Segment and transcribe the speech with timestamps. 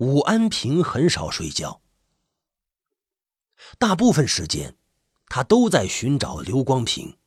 [0.00, 1.82] 武安平很少睡觉，
[3.78, 4.78] 大部分时间
[5.26, 7.18] 他都在寻找刘光平，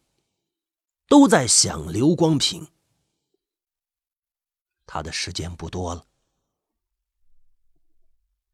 [1.07, 2.71] 都在想刘光平。
[4.88, 6.07] 他的时间不多了，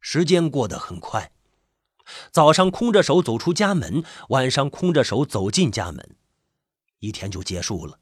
[0.02, 1.32] 时间过得很快。
[2.30, 6.18] 早上空着手走出家门，晚上空着手走进家门，
[7.00, 8.02] 一天就结束了。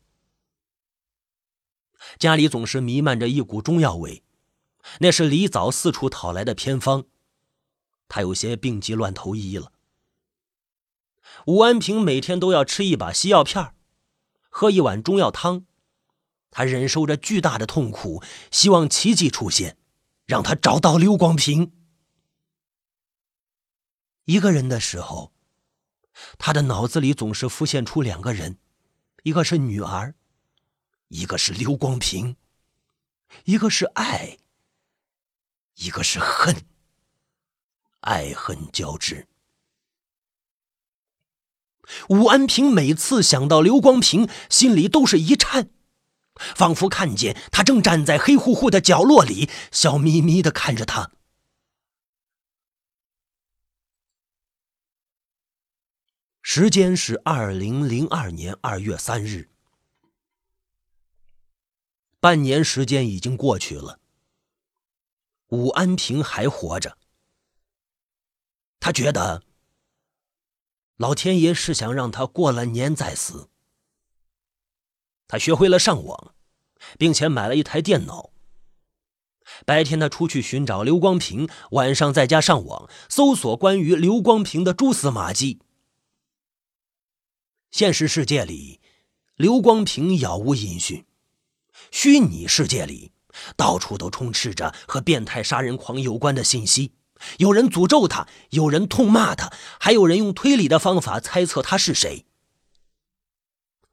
[2.18, 4.24] 家里总是弥漫着一股中药味，
[5.00, 7.06] 那是李早四处讨来的偏方。
[8.08, 9.72] 他有些病急乱投医了。
[11.48, 13.74] 武安平每天都要吃一把西药片
[14.50, 15.66] 喝一碗中药汤。
[16.50, 19.78] 他忍受着巨大的痛苦，希望奇迹出现，
[20.26, 21.74] 让他找到刘光平。
[24.24, 25.34] 一个人的时候，
[26.40, 28.58] 他的脑子里总是浮现出两个人，
[29.24, 30.16] 一个是女儿，
[31.10, 32.38] 一个是刘光平，
[33.44, 34.40] 一个是爱，
[35.78, 36.66] 一个是恨，
[38.02, 39.28] 爱恨交织。
[42.10, 45.70] 武安平每次想到刘光平，心里都是一颤，
[46.36, 51.12] 仿佛看见他正站在黑乎乎的角落里，笑眯眯的看着他。
[56.42, 59.50] 时间是二零零二年二月三日，
[62.20, 64.00] 半年时间已经过去了。
[65.50, 66.98] 武安平还活着，
[68.80, 69.44] 他觉得
[70.98, 73.50] 老天爷是想让他过了年再死。
[75.28, 76.34] 他学会了上网，
[76.98, 78.32] 并且买了一台电脑。
[79.66, 85.62] 白天他出去寻找刘光平，晚上在家上网搜索关于刘光平的蛛丝马迹。
[87.72, 88.82] 现实世界里，
[89.36, 91.06] 刘光平杳无音讯；
[91.92, 93.14] 虚拟世界里，
[93.56, 96.94] 到处都充斥着和变态杀人狂有关的信息。
[97.40, 102.26] 有人诅咒他，有人痛骂他，还有人用推理的方法猜测他是谁。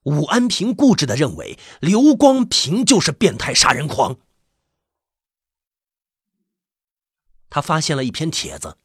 [0.02, 4.18] 武安平固执的认为，刘光平就是变态杀人狂。
[7.48, 8.76] 他发现了一篇帖子，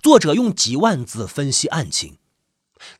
[0.00, 2.18] 作者用几万字分析案情。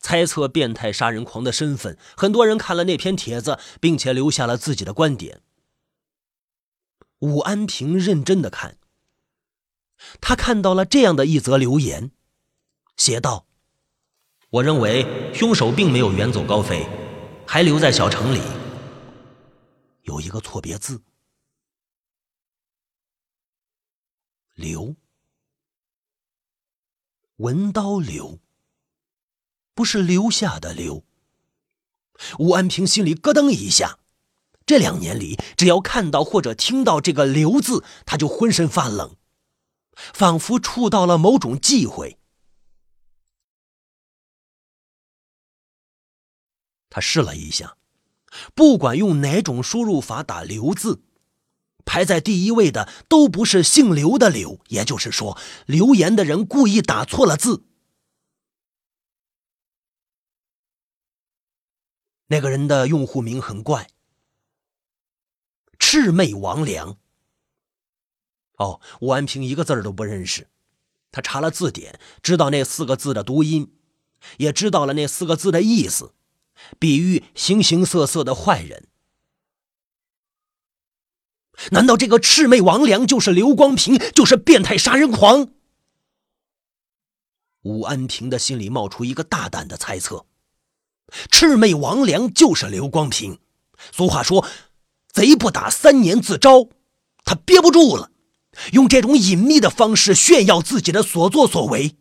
[0.01, 5.41] 猜测变态杀人狂的身份，很多人看了那篇帖子，并且留下了自己的观点。
[7.19, 8.77] 武安平认真的看，
[10.19, 12.11] 他看到了这样的一则留言，
[12.97, 13.47] 写道
[14.51, 16.87] ：“我认为凶手并没有远走高飞，
[17.47, 18.41] 还留在小城里。
[20.03, 21.01] 有一个错别字，
[24.53, 24.95] 留，
[27.37, 28.39] 文刀留。”
[29.75, 31.03] 不是留下的留。
[32.39, 33.99] 吴安平心里咯噔一下，
[34.65, 39.15] 这两年里，只要看到或者听到这个“刘”字，他就浑身发冷，
[39.93, 42.17] 仿佛触到了某种忌讳。
[46.89, 47.77] 他试了一下，
[48.55, 51.03] 不管用哪种输入法打“刘”字，
[51.85, 55.37] 排在第一位的都不是姓刘的刘，也就是说，
[55.67, 57.65] 留言的人故意打错了字。
[62.27, 63.87] 那个人的用户名很怪，
[65.79, 66.97] 魑魅魍魉。
[68.57, 70.47] 哦，武安平一个字都不认识，
[71.11, 73.73] 他查了字典，知道那四个字的读音，
[74.37, 76.13] 也知道了那四个字的意思，
[76.79, 78.87] 比喻形形色色的坏人。
[81.71, 85.49] 难道这个魑魅魍魉就是刘光平，就是变态杀人狂？
[87.61, 90.25] 武安平的心里冒出一个大胆的猜测。
[91.31, 93.39] 魑魅魍魉就是刘光平。
[93.91, 94.45] 俗话说
[95.15, 96.67] ：“贼不打三年自招。”
[97.23, 98.11] 他憋不住了，
[98.73, 101.95] 用这种隐秘的方式炫耀自己的所作所为。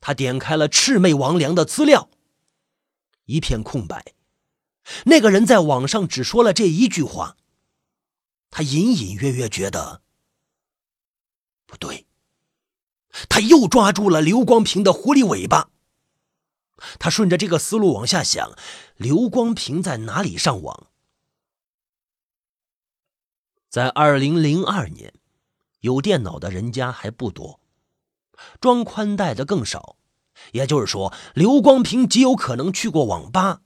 [0.00, 2.10] 他点开了魑魅魍魉的资料，
[3.26, 4.14] 一片空白。
[5.04, 7.36] 那个人在网上只说了这一句话。
[8.50, 10.02] 他隐隐约约觉得
[11.66, 12.08] 不对，
[13.28, 15.70] 他又抓住了刘光平的狐狸尾巴。
[16.98, 18.52] 他顺着这个思路往下想：
[18.96, 20.88] 刘光平在哪里上网？
[23.68, 25.14] 在二零零二年，
[25.80, 27.60] 有电脑的人家还不多，
[28.60, 29.96] 装宽带的更少。
[30.52, 33.60] 也就是说，刘光平极有可能去过网吧。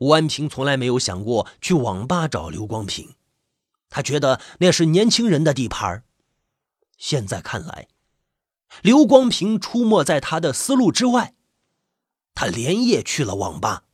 [0.00, 3.14] 吴安平从来没有想过去网吧找刘光平，
[3.88, 6.04] 他觉得那是年轻人的地盘
[6.98, 7.88] 现在看来。
[8.82, 11.34] 刘光平出没在他的思路之外，
[12.34, 13.84] 他连夜去了网吧。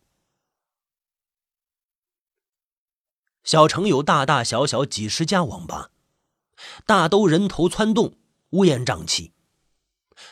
[3.42, 5.90] 小城有大大小小几十家网吧，
[6.86, 8.14] 大都人头攒动，
[8.50, 9.32] 乌烟瘴气。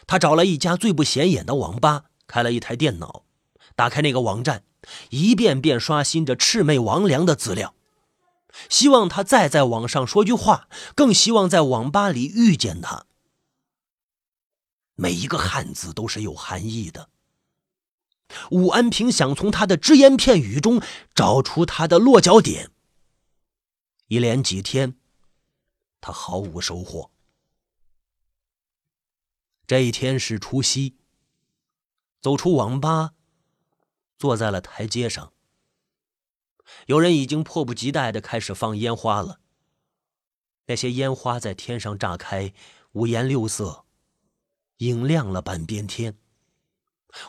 [0.06, 3.24] 他找了一家最不显眼的网吧，开了一台电脑，
[3.74, 4.62] 打开那个网站，
[5.10, 7.74] 一遍遍刷新着魑魅魍魉的资料，
[8.68, 13.06] 希望他再在网上说句话，更希望在网吧里遇见他。
[15.00, 17.08] 每一个汉字都是有含义的。
[18.50, 20.82] 武安平想从他的只言片语中
[21.14, 22.72] 找出他的落脚点。
[24.08, 24.98] 一连几天，
[26.00, 27.12] 他毫无收获。
[29.68, 30.96] 这一天是除夕，
[32.20, 33.12] 走出网吧，
[34.18, 35.32] 坐在了台阶上。
[36.86, 39.38] 有人已经迫不及待的开始放烟花了。
[40.66, 42.52] 那些烟花在天上炸开，
[42.92, 43.86] 五颜六色，
[44.78, 46.18] 映亮了半边天。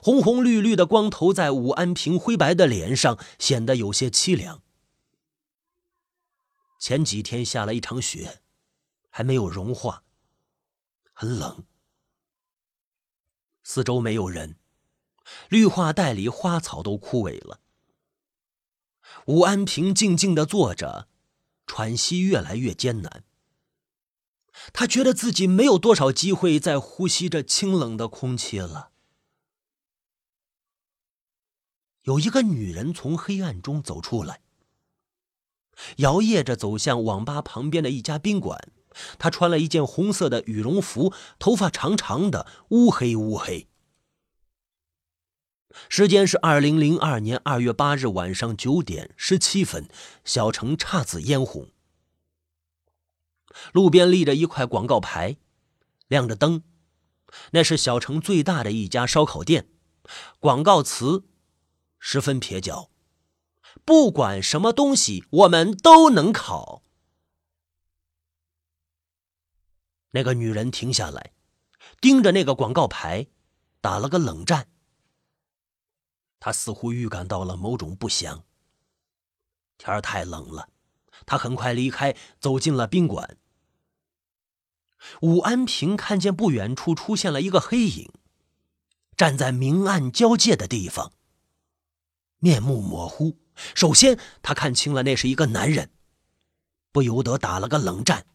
[0.01, 4.61] 红红绿绿的光投在武安平灰白的脸上，显得有些凄凉。
[6.79, 8.41] 前几天下了一场雪，
[9.09, 10.03] 还没有融化，
[11.13, 11.63] 很冷。
[13.63, 14.57] 四周没有人，
[15.47, 17.61] 绿化带里花草都枯萎了。
[19.25, 21.07] 武安平静静的坐着，
[21.65, 23.23] 喘息越来越艰难。
[24.73, 28.91] 他觉得自己没有多少机会再呼吸着清冷的空气了。
[32.03, 34.41] 有一个女人从黑暗中走出来。
[35.97, 38.69] 摇曳着走向网吧旁边的一家宾馆，
[39.17, 43.67] 她穿了一件红色的羽绒服，头发长长的，乌黑乌黑。
[45.88, 49.88] 时间是二零零二年二月八日晚上九点十七分，
[50.25, 51.69] 小城姹紫嫣红。
[53.71, 55.37] 路边立着一块广告牌，
[56.07, 56.63] 亮着灯，
[57.51, 59.69] 那是小城最大的一家烧烤店。
[60.39, 61.25] 广告词
[61.99, 62.89] 十分蹩脚。
[63.85, 66.83] 不管什么东西，我们都能烤。
[70.11, 71.33] 那个女人停下来，
[72.01, 73.27] 盯着那个广告牌，
[73.79, 74.67] 打了个冷战。
[76.39, 78.43] 她似乎预感到了某种不祥。
[79.77, 80.69] 天儿太冷了，
[81.25, 83.38] 他很快离开，走进了宾馆。
[85.21, 88.12] 武安平看见不远处出现了一个黑影，
[89.16, 91.13] 站在明暗交界的地方，
[92.39, 93.38] 面目模糊。
[93.75, 95.92] 首先，他看清了那是一个男人，
[96.92, 98.25] 不由得打了个冷战。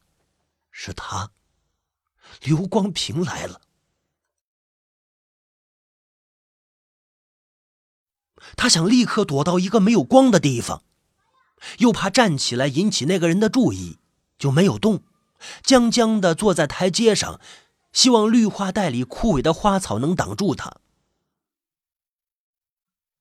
[0.71, 1.31] 是他，
[2.43, 3.61] 刘光平来了。
[8.57, 10.83] 他想立刻躲到一个没有光的地方，
[11.78, 13.99] 又怕站起来引起那个人的注意，
[14.38, 15.02] 就没有动，
[15.62, 17.40] 僵僵的坐在台阶上，
[17.93, 20.76] 希望绿化带里枯萎的花草能挡住他。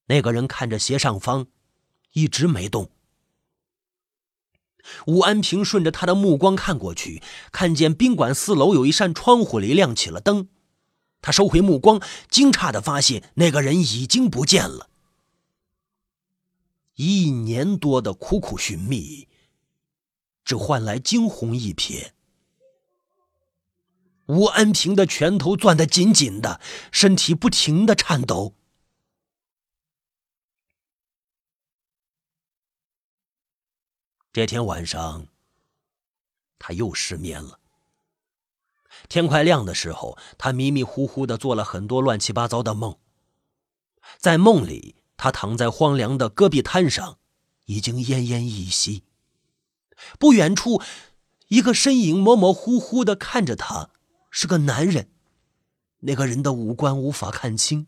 [0.07, 1.47] 那个人看着斜上方。
[2.15, 2.91] 一直没动。
[5.07, 10.47] 武安平顺着他的目光看过去，看见宾馆四楼有一扇窗户里亮起了灯。
[11.23, 11.99] 他收回目光，
[12.29, 14.91] 惊诧的发现那个人已经不见了。
[16.95, 19.27] 一年多的苦苦寻觅，
[20.45, 22.11] 只换来惊鸿一瞥。
[24.27, 26.61] 吴安平的拳头攥得紧紧的，
[26.91, 28.55] 身体不停的颤抖。
[34.31, 35.27] 这天晚上，
[36.57, 37.59] 他又失眠了。
[39.09, 42.97] 天快亮的时候，他迷迷糊糊的做了很多乱七八糟的梦。
[44.17, 47.17] 在梦里，他躺在荒凉的戈壁滩上，
[47.63, 49.05] 已经奄奄一息。
[50.19, 50.81] 不远处，
[51.47, 53.91] 一个身影模模糊糊的看着他，
[54.29, 55.09] 是个男人。
[55.99, 57.87] 那个人的五官无法看清，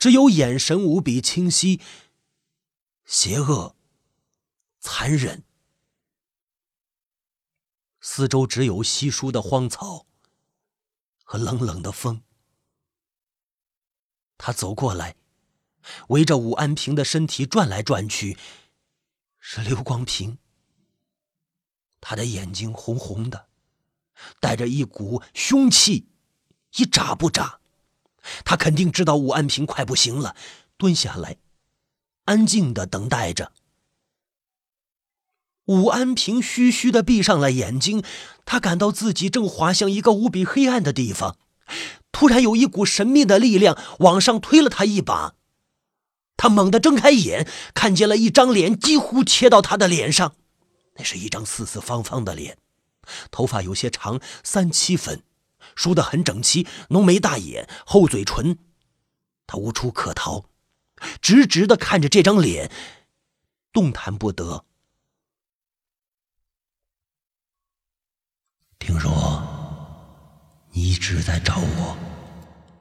[0.00, 1.80] 只有眼神无比清晰，
[3.04, 3.76] 邪恶、
[4.80, 5.44] 残忍。
[8.00, 10.06] 四周只有稀疏的荒草
[11.22, 12.24] 和冷冷的风。
[14.36, 15.14] 他走过来，
[16.08, 18.36] 围着武安平的身体转来转去，
[19.38, 20.38] 是刘光平。
[22.00, 23.46] 他的眼睛红红的，
[24.40, 26.08] 带着一股凶气，
[26.76, 27.60] 一眨不眨。
[28.44, 30.36] 他肯定知道武安平快不行了，
[30.76, 31.38] 蹲下来，
[32.24, 33.52] 安静的等待着。
[35.64, 38.02] 武安平虚虚的闭上了眼睛，
[38.44, 41.36] 他感到自己正滑向一个无比黑暗的地方。
[42.10, 45.34] 突然，有一股神秘的力量往上推了他一把，
[46.38, 50.36] 他猛地睁开眼，看见了一张脸几乎切到他的脸上，
[50.94, 52.56] 那是一张四四方方的脸，
[53.32, 55.24] 头发有些长，三七分，
[55.74, 58.56] 梳得很整齐，浓眉大眼，厚嘴唇。
[59.48, 60.44] 他无处可逃，
[61.20, 62.70] 直直的看着这张脸，
[63.72, 64.64] 动弹不得。
[68.78, 69.42] 听说
[70.70, 71.96] 你一直在找我，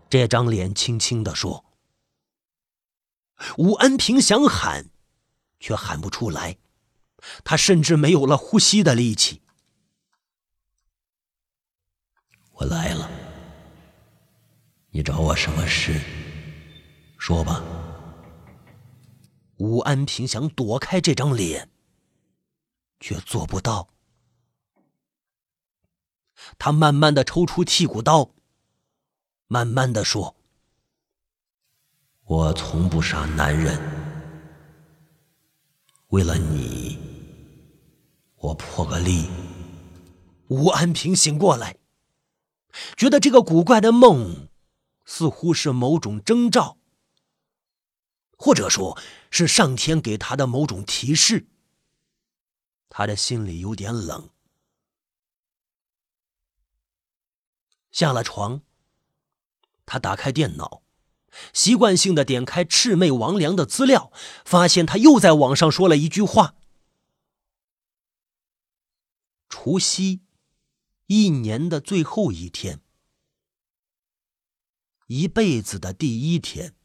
[0.09, 1.66] 这张脸轻轻地说。
[3.57, 4.89] 武安平想喊，
[5.59, 6.57] 却喊不出来，
[7.43, 9.41] 他甚至没有了呼吸的力气。
[12.51, 13.09] 我来了，
[14.89, 16.01] 你找我什么事？
[17.17, 17.63] 说吧。
[19.57, 21.69] 武安平想躲开这张脸，
[22.99, 23.89] 却做不到。
[26.59, 28.35] 他慢慢的抽出剔骨刀，
[29.47, 30.36] 慢慢的说
[32.27, 33.79] ：“我从不杀男人，
[36.07, 36.99] 为了你，
[38.35, 39.29] 我破个例。”
[40.49, 41.77] 吴安平醒过来，
[42.97, 44.49] 觉得这个古怪的梦
[45.05, 46.77] 似乎是某种征兆，
[48.37, 48.97] 或者说
[49.31, 51.47] 是上天给他的某种提示。
[52.89, 54.29] 他的心里有点冷。
[57.91, 58.61] 下了床，
[59.85, 60.81] 他打开电脑，
[61.53, 64.11] 习惯性的点开魑魅魍魉的资料，
[64.45, 66.55] 发现他又在网上说了一句话
[69.49, 70.21] ：“除夕，
[71.07, 72.81] 一年的最后一天，
[75.07, 76.75] 一辈子的第一天。”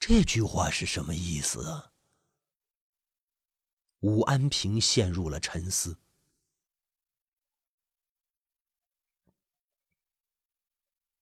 [0.00, 1.92] 这句话是什么意思啊？
[4.00, 5.98] 武安平陷入了沉思。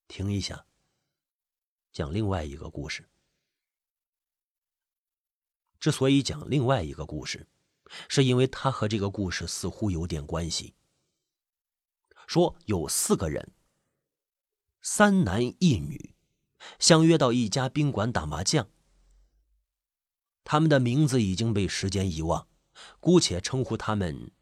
[0.08, 0.64] 停一下，
[1.92, 3.08] 讲另外一个故事。
[5.78, 7.46] 之所以讲另外一个故事，
[8.08, 10.74] 是因为他和这个故事似乎有点关系。
[12.26, 13.52] 说有四个人，
[14.82, 16.14] 三男一女，
[16.78, 18.68] 相约到一家宾馆打麻将。
[20.42, 22.48] 他们的名字已经被时间遗忘，
[22.98, 24.32] 姑且称呼他们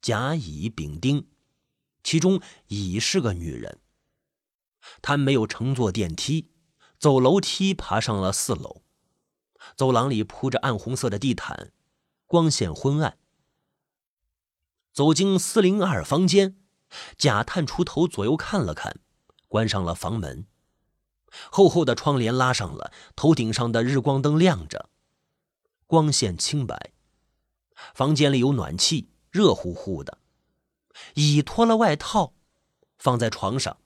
[0.00, 1.26] 甲、乙、丙、丁。
[2.04, 3.81] 其中乙是个女人。
[5.00, 6.50] 他没有乘坐电梯，
[6.98, 8.82] 走楼梯爬上了四楼。
[9.76, 11.72] 走廊里铺着暗红色的地毯，
[12.26, 13.18] 光线昏暗。
[14.92, 16.58] 走进四零二房间，
[17.16, 19.00] 贾探出头左右看了看，
[19.48, 20.46] 关上了房门。
[21.50, 24.90] 厚厚的窗帘拉上了，头顶上的日光灯亮着，
[25.86, 26.92] 光线清白。
[27.94, 30.18] 房间里有暖气，热乎乎的。
[31.14, 32.34] 乙脱了外套，
[32.98, 33.78] 放在床上。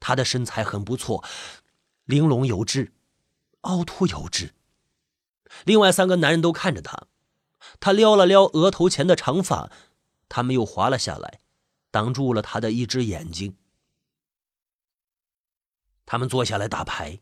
[0.00, 1.22] 他的身材很不错，
[2.04, 2.92] 玲珑有致，
[3.60, 4.54] 凹凸有致。
[5.64, 7.06] 另外三个男人都看着他，
[7.78, 9.70] 他撩了撩额头前的长发，
[10.28, 11.40] 他们又滑了下来，
[11.90, 13.56] 挡住了他的一只眼睛。
[16.06, 17.20] 他们坐下来打牌。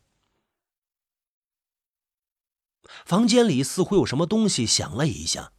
[3.04, 5.52] 房间里似乎有什么东西响了一下，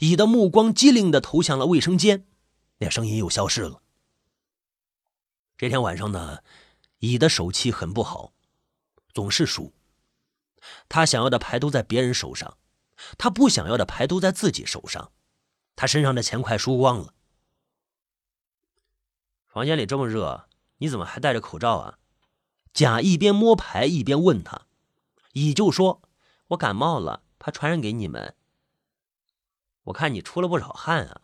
[0.00, 2.26] 乙的目光机灵的投向了卫生间，
[2.78, 3.82] 那声音又消失了。
[5.60, 6.42] 这天晚上呢，
[7.00, 8.32] 乙的手气很不好，
[9.12, 9.74] 总是输。
[10.88, 12.56] 他想要的牌都在别人手上，
[13.18, 15.12] 他不想要的牌都在自己手上，
[15.76, 17.12] 他身上的钱快输光了。
[19.48, 20.48] 房间里这么热，
[20.78, 21.98] 你怎么还戴着口罩啊？
[22.72, 24.62] 甲一边摸牌一边问他，
[25.34, 26.00] 乙就说
[26.48, 28.34] ：“我感冒了，怕传染给你们。”
[29.84, 31.20] 我看你出了不少汗啊，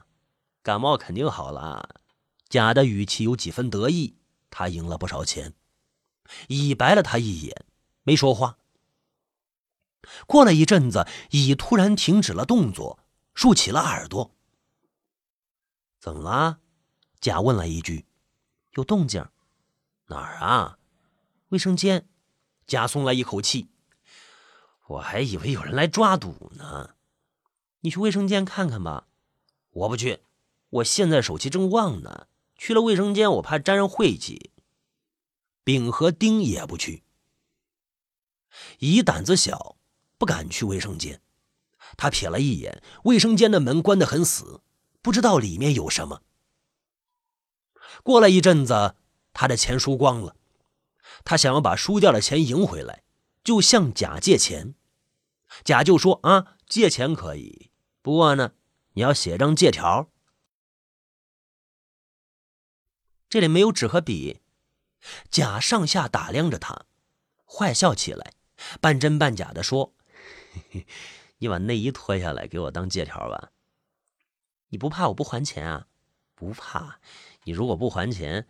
[0.62, 2.02] 感冒肯定好了。
[2.50, 4.18] 甲的语气有几分得意。
[4.58, 5.52] 他赢了不少钱，
[6.48, 7.66] 乙白了他一眼，
[8.04, 8.56] 没说话。
[10.26, 12.98] 过了一阵子，乙突然停止了动作，
[13.34, 14.34] 竖起了耳朵。
[16.00, 16.60] 怎么了？
[17.20, 18.06] 甲问了一句。
[18.72, 19.28] 有动静。
[20.06, 20.78] 哪儿啊？
[21.50, 22.08] 卫生间。
[22.66, 23.68] 甲松了一口气。
[24.86, 26.94] 我还以为有人来抓赌呢。
[27.80, 29.06] 你去卫生间看看吧。
[29.68, 30.20] 我不去，
[30.70, 32.28] 我现在手气正旺呢。
[32.56, 34.50] 去了卫生间，我怕沾上晦气。
[35.64, 37.02] 丙和丁也不去。
[38.78, 39.76] 乙胆子小，
[40.16, 41.20] 不敢去卫生间。
[41.96, 44.60] 他瞥了一眼卫生间的门，关得很死，
[45.02, 46.22] 不知道里面有什么。
[48.02, 48.96] 过了一阵子，
[49.32, 50.36] 他的钱输光了，
[51.25, 53.02] 他想要把输掉的钱赢回来，
[53.44, 54.75] 就向甲借钱。
[55.64, 57.70] 甲就说：“啊，借钱可以，
[58.02, 58.52] 不过呢，
[58.94, 60.10] 你要写张借条。”
[63.28, 64.40] 这里没有纸和笔，
[65.30, 66.87] 甲上下打量着他，
[67.45, 68.35] 坏笑起来，
[68.80, 69.92] 半真半假的说
[71.38, 73.50] ：“你把内衣脱下来给我当借条吧。
[74.68, 75.87] 你不怕我不还钱啊？
[76.35, 77.00] 不怕。
[77.45, 78.47] 你如果不还钱，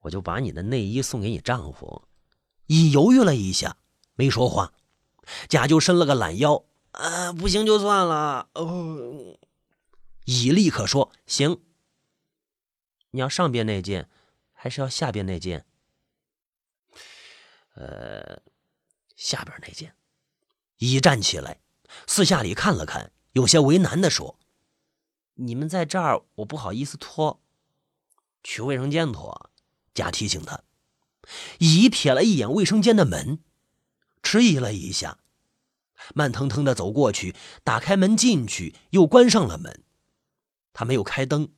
[0.00, 2.08] 我就把你的内衣送给你丈夫。”
[2.66, 3.76] 乙犹豫了一下，
[4.14, 4.72] 没说话。
[5.48, 9.38] 甲就伸了个懒腰：“啊，不行就算了。”哦，
[10.24, 11.60] 乙立刻说：“行。”
[13.16, 14.10] 你要上边那件，
[14.52, 15.64] 还是要下边那件？
[17.72, 18.42] 呃，
[19.16, 19.96] 下边那件。
[20.76, 21.60] 一站起来，
[22.06, 24.38] 四下里看了看，有些为难的说
[25.36, 27.42] ：“你们在这儿，我不好意思脱，
[28.44, 29.50] 去卫生间脱。”
[29.94, 30.62] 甲提醒他。
[31.58, 33.42] 乙瞥了一眼卫生间的门，
[34.22, 35.20] 迟疑了一下，
[36.14, 39.82] 慢腾腾的走过去，打开门进去，又关上了门。
[40.74, 41.54] 他没有开灯，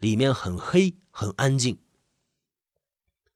[0.00, 1.78] 里面很黑，很安静。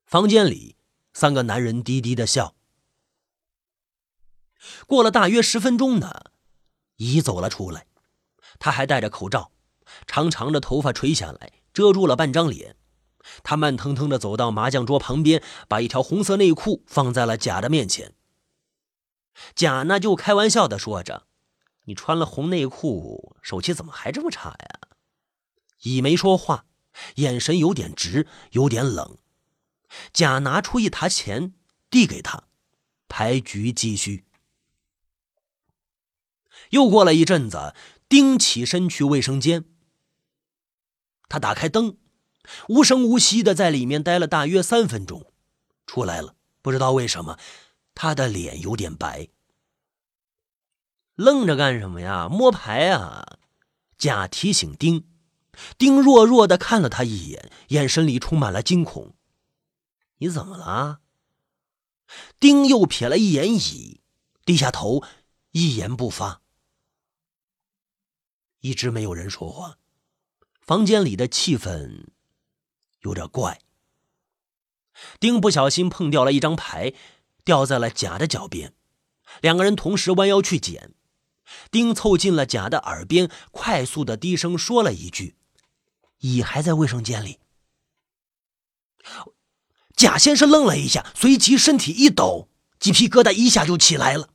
[0.06, 0.76] 房间里，
[1.12, 2.54] 三个男人低低的笑。
[4.86, 6.30] 过了大约十分钟呢，
[6.96, 7.86] 乙走了出来，
[8.58, 9.52] 他还戴着口罩，
[10.06, 12.76] 长长的头发垂下来，遮住了半张脸。
[13.42, 18.14] 他慢腾腾的走到麻将桌旁边，把一条红色内裤放在了甲的面前。
[19.54, 21.26] 甲呢就开玩笑的说着
[21.84, 24.80] ：“你穿了红内裤，手气怎么还这么差呀？”
[25.84, 26.66] 乙没说话，
[27.16, 29.16] 眼神有点直，有点冷。
[30.12, 31.54] 甲拿出一沓钱
[31.88, 32.44] 递给他，
[33.08, 34.24] 牌局继续。
[36.70, 37.74] 又过了一阵子，
[38.08, 39.64] 丁起身去卫生间。
[41.28, 41.96] 他打开灯。
[42.68, 45.32] 无声无息的在里面待了大约三分钟，
[45.86, 46.36] 出来了。
[46.60, 47.38] 不知道为什么，
[47.94, 49.28] 他的脸有点白。
[51.14, 52.28] 愣着干什么呀？
[52.28, 53.38] 摸牌啊！
[53.96, 55.08] 甲提醒丁。
[55.78, 59.14] 丁弱弱的看了他一眼，眼神里充满了惊恐。
[60.18, 61.00] 你怎么了？
[62.38, 64.00] 丁又瞥了一眼乙，
[64.44, 65.02] 低下头，
[65.52, 66.42] 一言不发。
[68.60, 69.78] 一直没有人说话，
[70.60, 72.06] 房间里的气氛。
[73.00, 73.60] 有点怪。
[75.20, 76.94] 丁不小心碰掉了一张牌，
[77.44, 78.74] 掉在了甲的脚边。
[79.42, 80.94] 两个人同时弯腰去捡。
[81.70, 85.36] 丁凑近了甲的耳边，快速的低声说了一句
[86.24, 87.40] ：“乙还在卫生间里。”
[89.94, 92.48] 甲先是愣了一下，随即身体一抖，
[92.80, 94.30] 鸡皮疙瘩一下就起来了。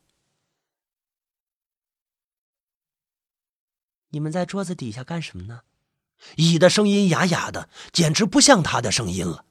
[4.10, 5.62] 你们在桌子底下干什么呢？
[6.36, 9.46] 乙的声音哑哑的，简直不像他的声音了。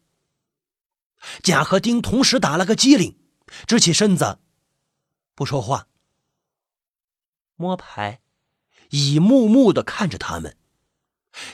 [1.43, 3.19] 甲和丁同时打了个激灵，
[3.67, 4.39] 直起身子，
[5.35, 5.89] 不说话。
[7.57, 8.21] 摸牌，
[8.91, 10.58] 乙木木的看着他们。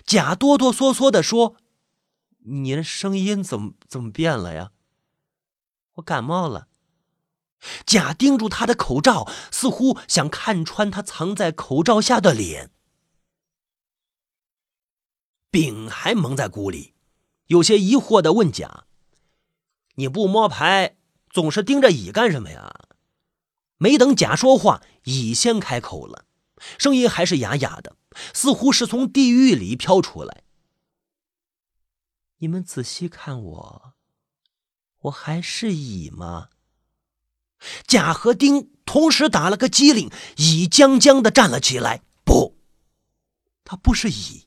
[0.04, 1.56] 甲哆哆嗦嗦的说
[2.46, 4.72] ：“你的声音怎么怎么变了呀？”
[5.94, 6.68] 我感冒了。
[7.86, 12.70] 甲盯住他的口罩，似乎想看穿他藏在口罩下的脸。
[15.50, 16.94] 丙还蒙在鼓里，
[17.46, 18.84] 有些疑惑的问甲
[19.96, 20.96] ：“你不摸牌，
[21.30, 22.88] 总是盯着乙干什么呀？”
[23.78, 26.26] 没等甲说话，乙先开口了，
[26.78, 27.96] 声音还是哑哑的，
[28.32, 30.42] 似乎是从地狱里飘出来。
[32.38, 33.94] “你们仔细看我，
[35.00, 36.48] 我还是乙吗？”
[37.86, 42.02] 甲和丁同时打了个激灵，乙僵僵的站了起来。
[42.24, 42.58] 不，
[43.64, 44.46] 他不是乙。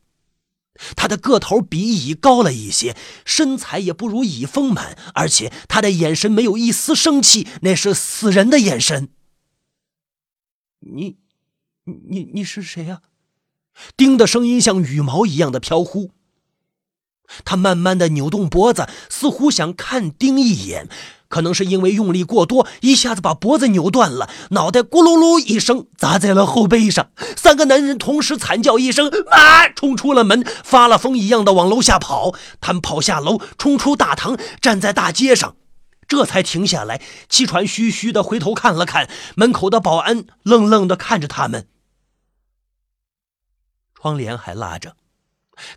[0.95, 9.09] 他的个头比乙高了一些，身材也不如乙丰满，而且他的眼神没有一丝生气，那是死人的眼神。
[10.81, 11.17] 你，
[11.85, 13.01] 你，你是谁呀？
[13.95, 16.11] 丁的声音像羽毛一样的飘忽。
[17.43, 20.87] 他慢慢的扭动脖子，似乎想看丁一眼。
[21.29, 27.09] 可能是因为用力过多，一下子把脖子扭断了，脑袋咕噜噜一声砸在了后背上。
[27.35, 32.33] 三个男人同时惨叫一声“妈”，冲出了门，发了疯一样的往楼下跑。
[32.61, 35.57] 他们跑下楼，冲出大堂，站在大街上，
[36.07, 41.67] 这才停下来，气喘吁吁的回头看了看门口的保安，愣愣的看着他们。
[44.07, 44.95] 窗帘还拉着。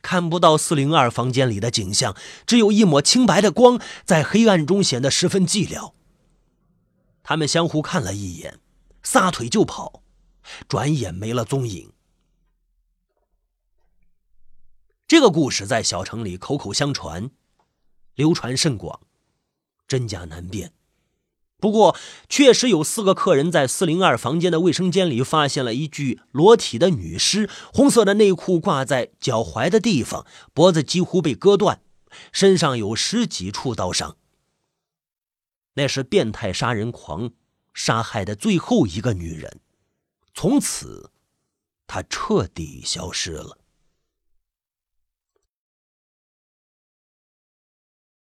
[0.02, 2.14] 看不到四零二房间里的景象，
[2.46, 5.94] 只有一抹清白的光，在黑暗中显得十分寂寥。
[7.24, 8.60] 他们相互看了一眼，
[9.02, 10.04] 撒腿就跑，
[10.68, 11.92] 转眼没了踪影。
[15.08, 17.30] 这个故事在小城里口口相传，
[18.14, 19.00] 流传甚广，
[19.88, 20.72] 真假难辨。
[21.60, 21.94] 不过，
[22.28, 31.82] 确实有四个客人在四零二房间的卫生间里发现了一具裸体的女尸，红色的内裤挂在脚踝的地方，脖子几乎被割断，
[32.32, 34.16] 身上有十几处刀伤。
[35.74, 37.30] 那是变态杀人狂
[37.72, 39.60] 杀害的最后一个女人，
[40.34, 41.10] 从此，
[41.86, 43.59] 她彻底消失了。